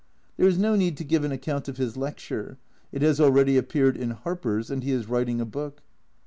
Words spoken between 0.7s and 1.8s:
need to give an account of